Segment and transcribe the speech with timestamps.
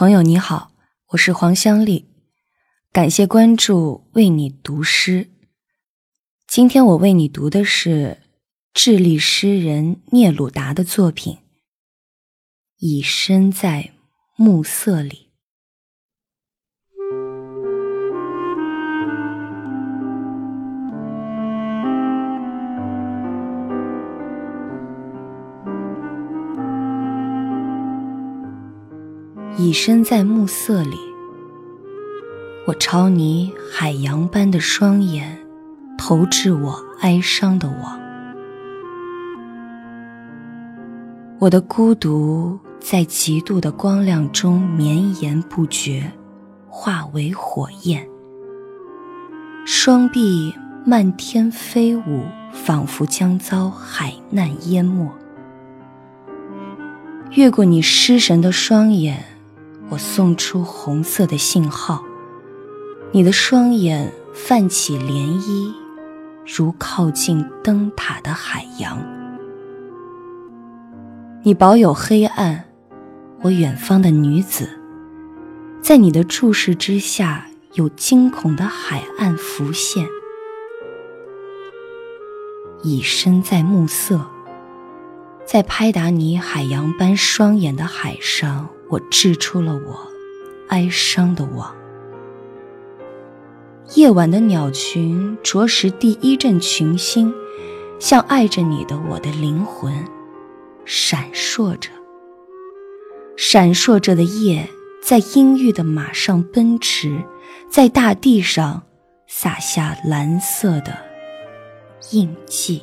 [0.00, 0.72] 朋友你好，
[1.08, 2.06] 我是黄香丽，
[2.90, 5.28] 感谢关注，为你读诗。
[6.48, 8.22] 今天我为你读的是
[8.72, 11.34] 智利诗人聂鲁达的作品
[12.78, 13.92] 《已身在
[14.38, 15.28] 暮色里》。
[29.56, 30.96] 已身在暮色里，
[32.66, 35.38] 我朝你海洋般的双眼
[35.98, 38.00] 投掷我哀伤的网。
[41.38, 46.10] 我的孤独在极度的光亮中绵延不绝，
[46.68, 48.06] 化为火焰。
[49.66, 50.54] 双臂
[50.86, 55.10] 漫天飞舞，仿佛将遭海难淹没。
[57.32, 59.24] 越过你失神的双眼。
[59.90, 62.04] 我送出红色的信号，
[63.10, 65.72] 你的双眼泛起涟漪，
[66.46, 69.04] 如靠近灯塔的海洋。
[71.42, 72.66] 你保有黑暗，
[73.42, 74.78] 我远方的女子，
[75.82, 80.06] 在你的注视之下，有惊恐的海岸浮现。
[82.84, 84.24] 已身在暮色，
[85.44, 88.68] 在拍打你海洋般双眼的海上。
[88.90, 90.06] 我织出了我
[90.68, 91.74] 哀伤的网。
[93.94, 97.32] 夜晚的鸟群啄食第一阵群星，
[97.98, 99.92] 像爱着你的我的灵魂，
[100.84, 101.90] 闪烁着。
[103.36, 104.68] 闪烁着的夜，
[105.02, 107.24] 在阴郁的马上奔驰，
[107.68, 108.82] 在大地上
[109.26, 110.96] 洒下蓝色的
[112.10, 112.82] 印记。